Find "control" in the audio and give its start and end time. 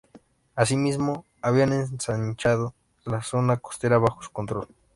4.31-4.67